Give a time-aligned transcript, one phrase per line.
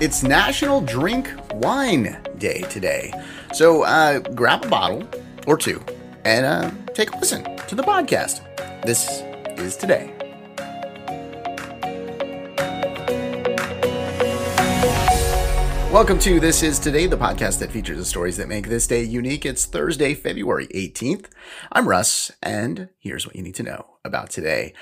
[0.00, 3.12] It's National Drink Wine Day today.
[3.52, 5.08] So uh, grab a bottle
[5.46, 5.84] or two
[6.24, 8.42] and uh, take a listen to the podcast.
[8.84, 9.22] This
[9.56, 10.12] is today.
[15.92, 19.04] Welcome to This Is Today, the podcast that features the stories that make this day
[19.04, 19.46] unique.
[19.46, 21.26] It's Thursday, February 18th.
[21.70, 24.74] I'm Russ, and here's what you need to know about today.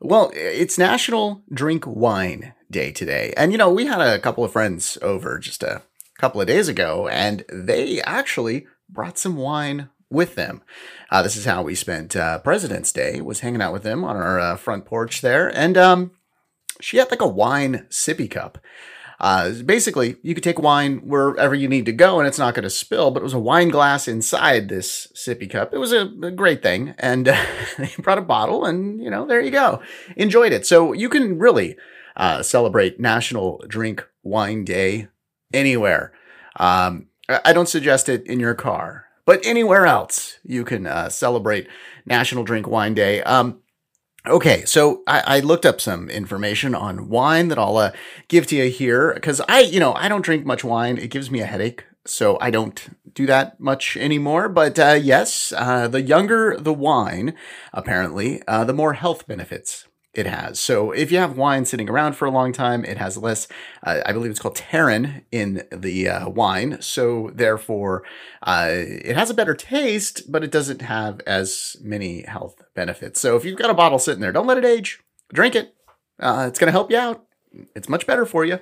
[0.00, 3.32] Well, it's National Drink Wine Day today.
[3.36, 5.82] And, you know, we had a couple of friends over just a
[6.18, 10.62] couple of days ago, and they actually brought some wine with them.
[11.10, 14.16] Uh, this is how we spent uh, President's Day, was hanging out with them on
[14.16, 15.48] our uh, front porch there.
[15.54, 16.12] And um,
[16.80, 18.58] she had like a wine sippy cup.
[19.18, 22.64] Uh, basically, you could take wine wherever you need to go and it's not going
[22.64, 25.72] to spill, but it was a wine glass inside this sippy cup.
[25.72, 26.94] It was a, a great thing.
[26.98, 27.26] And
[27.78, 29.80] they brought a bottle and, you know, there you go.
[30.16, 30.66] Enjoyed it.
[30.66, 31.76] So you can really
[32.16, 35.08] uh, celebrate National Drink Wine Day
[35.52, 36.12] anywhere.
[36.58, 41.68] Um, I don't suggest it in your car, but anywhere else you can uh, celebrate
[42.04, 43.22] National Drink Wine Day.
[43.22, 43.62] Um,
[44.28, 47.92] Okay, so I, I, looked up some information on wine that I'll uh,
[48.26, 50.98] give to you here because I, you know, I don't drink much wine.
[50.98, 54.48] It gives me a headache, so I don't do that much anymore.
[54.48, 57.36] But uh, yes, uh, the younger the wine,
[57.72, 59.86] apparently, uh, the more health benefits
[60.18, 60.58] it has.
[60.58, 63.48] So if you have wine sitting around for a long time, it has less,
[63.84, 66.78] uh, I believe it's called tannin in the uh, wine.
[66.80, 68.02] So therefore,
[68.42, 73.20] uh, it has a better taste, but it doesn't have as many health benefits.
[73.20, 75.00] So if you've got a bottle sitting there, don't let it age.
[75.32, 75.74] Drink it.
[76.18, 77.24] Uh, it's going to help you out.
[77.74, 78.60] It's much better for you.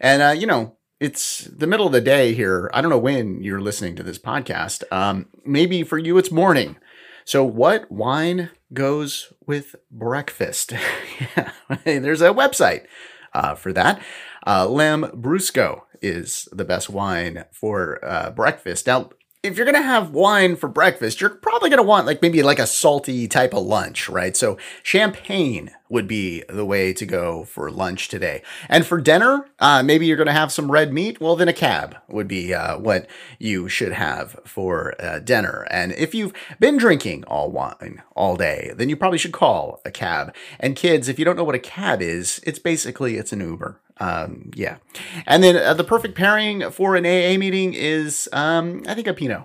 [0.00, 2.70] And, uh, you know, it's the middle of the day here.
[2.72, 4.84] I don't know when you're listening to this podcast.
[4.92, 6.76] Um, maybe for you, it's morning.
[7.24, 10.72] So, what wine goes with breakfast?
[11.36, 11.50] yeah,
[11.84, 12.86] there's a website
[13.32, 14.02] uh, for that.
[14.46, 18.86] Uh, Lambrusco is the best wine for uh, breakfast.
[18.86, 19.10] Now,
[19.42, 22.42] if you're going to have wine for breakfast, you're probably going to want like maybe
[22.42, 24.36] like a salty type of lunch, right?
[24.36, 28.42] So champagne would be the way to go for lunch today.
[28.68, 31.20] And for dinner, uh, maybe you're going to have some red meat.
[31.20, 33.06] Well, then a cab would be uh, what
[33.38, 35.66] you should have for uh, dinner.
[35.70, 39.90] And if you've been drinking all wine all day, then you probably should call a
[39.90, 40.34] cab.
[40.58, 43.80] And kids, if you don't know what a cab is, it's basically it's an Uber.
[43.98, 44.78] Um, yeah.
[45.26, 49.14] And then uh, the perfect pairing for an AA meeting is, um, I think a
[49.14, 49.44] Pinot.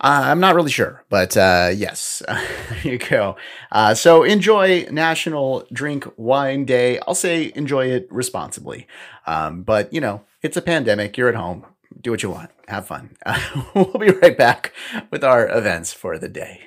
[0.00, 3.36] Uh, I'm not really sure, but uh, yes, there you go.
[3.70, 6.98] Uh, so enjoy National Drink Wine Day.
[7.08, 8.86] I'll say enjoy it responsibly.
[9.26, 11.16] Um, but, you know, it's a pandemic.
[11.16, 11.64] You're at home.
[11.98, 12.50] Do what you want.
[12.68, 13.16] Have fun.
[13.74, 14.74] we'll be right back
[15.10, 16.64] with our events for the day.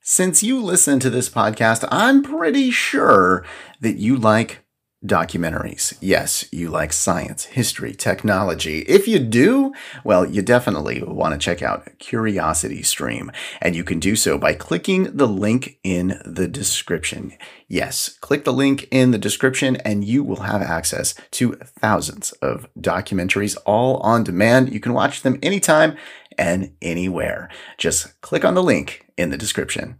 [0.00, 3.44] Since you listen to this podcast, I'm pretty sure
[3.82, 4.64] that you like
[5.04, 5.96] documentaries.
[6.00, 8.80] Yes, you like science, history, technology.
[8.80, 9.72] If you do,
[10.04, 13.30] well, you definitely want to check out Curiosity Stream,
[13.60, 17.32] and you can do so by clicking the link in the description.
[17.68, 22.68] Yes, click the link in the description and you will have access to thousands of
[22.78, 24.72] documentaries all on demand.
[24.72, 25.96] You can watch them anytime
[26.38, 27.48] and anywhere.
[27.76, 29.96] Just click on the link in the description.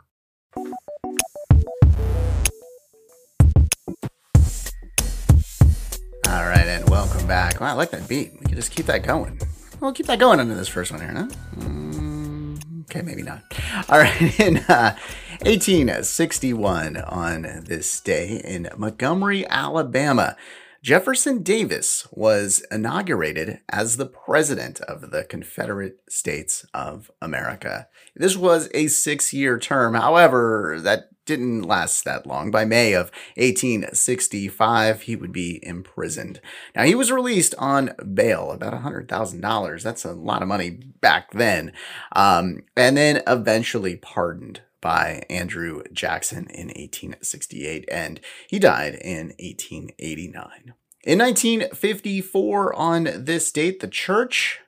[6.76, 7.58] And welcome back.
[7.58, 8.32] Wow, I like that beat.
[8.34, 9.40] We can just keep that going.
[9.80, 11.26] We'll keep that going into this first one here, huh?
[11.56, 13.42] Mm, okay, maybe not.
[13.88, 14.94] All right, in uh,
[15.40, 20.36] 1861, on this day in Montgomery, Alabama,
[20.82, 27.88] Jefferson Davis was inaugurated as the President of the Confederate States of America.
[28.14, 29.94] This was a six year term.
[29.94, 32.50] However, that didn't last that long.
[32.50, 36.40] By May of 1865, he would be imprisoned.
[36.74, 39.82] Now, he was released on bail, about $100,000.
[39.82, 41.72] That's a lot of money back then.
[42.12, 50.74] Um, and then eventually pardoned by Andrew Jackson in 1868, and he died in 1889.
[51.02, 54.60] In 1954, on this date, the Church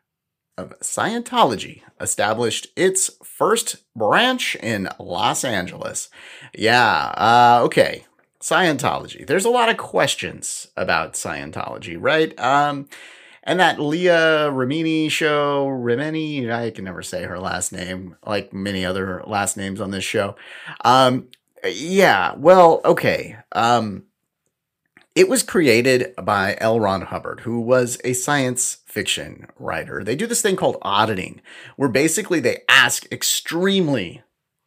[0.58, 6.10] of Scientology established its first branch in Los Angeles.
[6.52, 8.04] Yeah, uh, okay.
[8.40, 9.26] Scientology.
[9.26, 12.38] There's a lot of questions about Scientology, right?
[12.38, 12.88] Um,
[13.42, 18.84] and that Leah Remini show, Remini, I can never say her last name, like many
[18.84, 20.36] other last names on this show.
[20.84, 21.28] Um,
[21.64, 23.36] yeah, well, okay.
[23.52, 24.04] Um,
[25.18, 26.78] it was created by L.
[26.78, 30.04] Ron Hubbard, who was a science fiction writer.
[30.04, 31.40] They do this thing called auditing,
[31.74, 34.22] where basically they ask extremely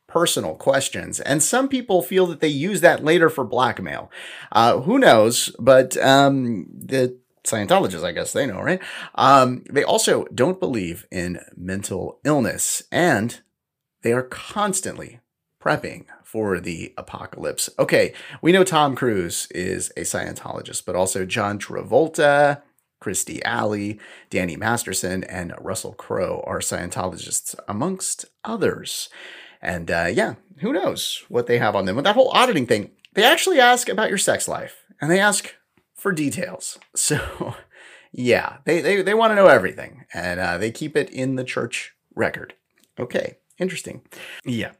[0.09, 1.21] personal questions.
[1.21, 4.11] And some people feel that they use that later for blackmail.
[4.51, 5.55] Uh, who knows?
[5.57, 8.81] But um, the Scientologists, I guess they know, right?
[9.15, 13.39] Um, they also don't believe in mental illness and
[14.01, 15.21] they are constantly
[15.61, 17.69] prepping for the apocalypse.
[17.77, 22.61] Okay, we know Tom Cruise is a Scientologist, but also John Travolta,
[23.03, 23.99] Kirstie Alley,
[24.29, 29.09] Danny Masterson, and Russell Crowe are Scientologists, amongst others.
[29.61, 31.97] And uh, yeah, who knows what they have on them.
[31.97, 35.53] With that whole auditing thing, they actually ask about your sex life and they ask
[35.95, 36.79] for details.
[36.95, 37.55] So
[38.13, 41.43] yeah, they, they, they want to know everything and uh, they keep it in the
[41.43, 42.53] church record.
[42.99, 44.01] Okay, interesting.
[44.43, 44.71] Yeah.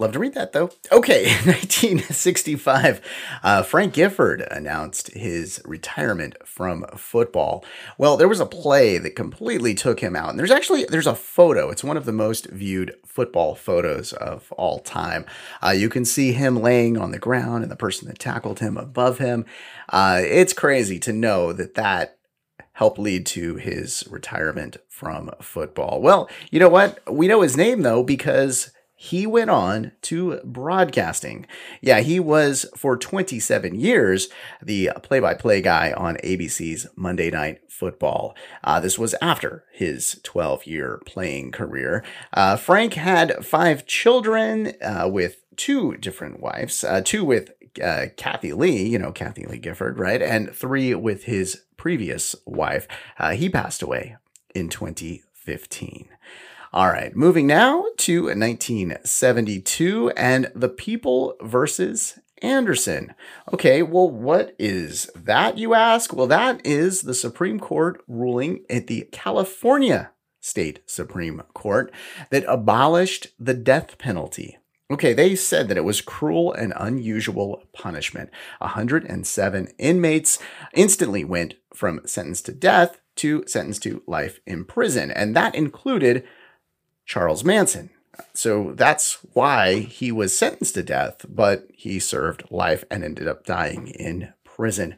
[0.00, 0.70] Love to read that though.
[0.90, 3.00] Okay, 1965,
[3.44, 7.64] uh, Frank Gifford announced his retirement from football.
[7.96, 11.14] Well, there was a play that completely took him out, and there's actually there's a
[11.14, 11.70] photo.
[11.70, 15.24] It's one of the most viewed football photos of all time.
[15.62, 18.76] Uh, you can see him laying on the ground, and the person that tackled him
[18.76, 19.44] above him.
[19.88, 22.18] Uh, it's crazy to know that that
[22.74, 26.00] helped lead to his retirement from football.
[26.00, 27.00] Well, you know what?
[27.12, 31.46] We know his name though because he went on to broadcasting.
[31.80, 34.28] Yeah, he was for 27 years
[34.62, 38.34] the play by play guy on ABC's Monday Night Football.
[38.62, 42.04] Uh, this was after his 12 year playing career.
[42.32, 48.52] Uh, Frank had five children uh, with two different wives, uh, two with uh, Kathie
[48.52, 50.22] Lee, you know, Kathie Lee Gifford, right?
[50.22, 52.86] And three with his previous wife.
[53.18, 54.16] Uh, he passed away
[54.54, 56.08] in 2015.
[56.72, 63.14] All right, moving now to 1972 and The People versus Anderson.
[63.52, 66.12] Okay, well, what is that, you ask?
[66.12, 70.10] Well, that is the Supreme Court ruling at the California
[70.40, 71.92] State Supreme Court
[72.30, 74.58] that abolished the death penalty.
[74.90, 78.30] Okay, they said that it was cruel and unusual punishment.
[78.58, 80.38] 107 inmates
[80.74, 86.24] instantly went from sentence to death to sentence to life in prison, and that included
[87.06, 87.90] Charles Manson.
[88.32, 93.44] So that's why he was sentenced to death, but he served life and ended up
[93.44, 94.96] dying in prison.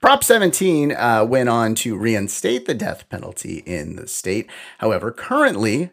[0.00, 4.48] Prop 17 uh, went on to reinstate the death penalty in the state.
[4.78, 5.90] However, currently,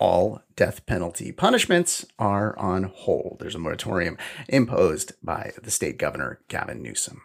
[0.00, 3.36] all death penalty punishments are on hold.
[3.38, 4.18] There's a moratorium
[4.48, 7.22] imposed by the state governor, Gavin Newsom.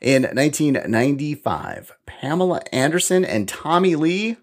[0.00, 4.38] In 1995, Pamela Anderson and Tommy Lee,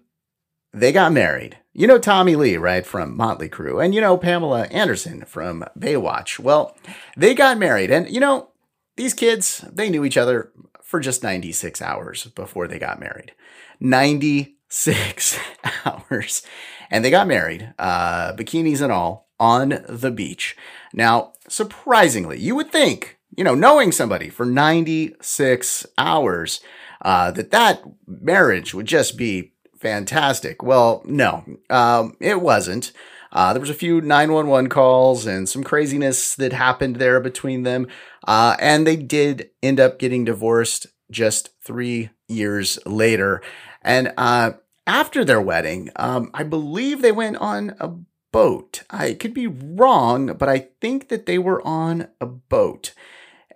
[0.72, 1.58] they got married.
[1.72, 6.38] You know Tommy Lee, right, from Motley Crue, and you know Pamela Anderson from Baywatch.
[6.38, 6.76] Well,
[7.16, 8.50] they got married, and you know,
[8.96, 10.52] these kids, they knew each other
[10.82, 13.32] for just 96 hours before they got married.
[13.80, 15.38] 96
[15.84, 16.42] hours.
[16.90, 20.56] And they got married, uh, bikinis and all, on the beach.
[20.92, 26.60] Now, surprisingly, you would think, you know, knowing somebody for 96 hours,
[27.02, 30.62] uh, that that marriage would just be fantastic.
[30.62, 32.92] Well, no, um, it wasn't.
[33.32, 37.86] Uh, there was a few 911 calls and some craziness that happened there between them.
[38.26, 43.42] Uh, and they did end up getting divorced just three years later.
[43.82, 44.52] And uh,
[44.86, 47.92] after their wedding, um, I believe they went on a
[48.32, 48.82] boat.
[48.90, 52.92] I could be wrong, but I think that they were on a boat.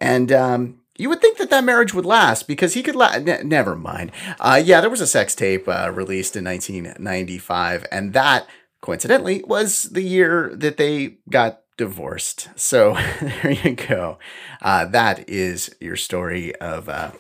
[0.01, 3.43] And um, you would think that that marriage would last because he could la- ne-
[3.43, 4.13] never mind.
[4.39, 8.47] Uh, yeah, there was a sex tape uh, released in 1995, and that
[8.81, 12.49] coincidentally was the year that they got divorced.
[12.57, 14.19] So there you go.
[14.63, 17.13] Uh, that is your story of uh,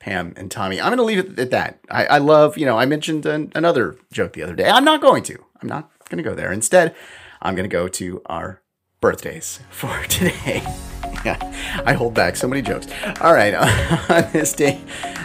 [0.00, 0.80] Pam and Tommy.
[0.80, 1.80] I'm going to leave it at that.
[1.90, 4.68] I, I love, you know, I mentioned an, another joke the other day.
[4.68, 5.44] I'm not going to.
[5.60, 6.52] I'm not going to go there.
[6.52, 6.94] Instead,
[7.42, 8.62] I'm going to go to our
[9.00, 10.62] birthdays for today.
[11.24, 12.86] I hold back so many jokes.
[13.20, 13.54] All right,
[14.10, 14.80] on this day,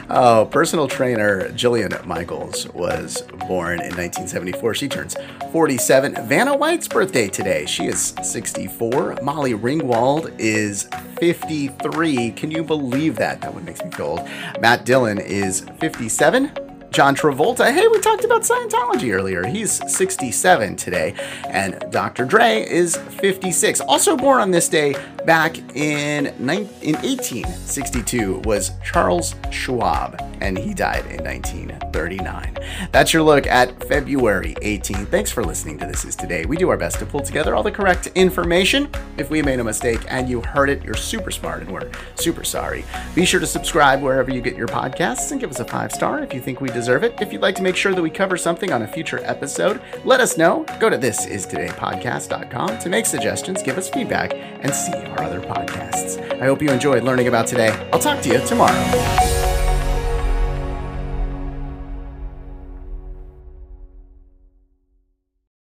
[0.10, 4.74] oh, personal trainer Jillian Michaels was born in 1974.
[4.74, 5.16] She turns
[5.52, 6.28] 47.
[6.28, 7.66] Vanna White's birthday today.
[7.66, 9.20] She is 64.
[9.22, 12.32] Molly Ringwald is 53.
[12.32, 13.42] Can you believe that?
[13.42, 14.30] That one makes me feel old.
[14.60, 16.52] Matt Dillon is 57.
[16.94, 17.74] John Travolta.
[17.74, 19.44] Hey, we talked about Scientology earlier.
[19.48, 21.16] He's 67 today.
[21.50, 22.24] And Dr.
[22.24, 23.82] Dre is 56.
[23.82, 24.94] Also born on this day
[25.25, 32.58] back in, in 1862 was Charles Schwab, and he died in 1939.
[32.92, 35.08] That's your look at February 18th.
[35.08, 36.46] Thanks for listening to This Is Today.
[36.46, 38.89] We do our best to pull together all the correct information.
[39.18, 42.44] If we made a mistake and you heard it, you're super smart and we're super
[42.44, 42.84] sorry.
[43.15, 46.20] Be sure to subscribe wherever you get your podcasts and give us a five star
[46.24, 47.13] if you think we deserve it.
[47.22, 50.20] If you'd like to make sure that we cover something on a future episode, let
[50.20, 50.65] us know.
[50.80, 56.20] Go to thisistodaypodcast.com to make suggestions, give us feedback, and see our other podcasts.
[56.41, 57.70] I hope you enjoyed learning about today.
[57.91, 59.33] I'll talk to you tomorrow.